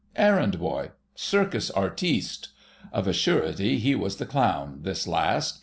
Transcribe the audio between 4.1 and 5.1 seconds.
the clown, this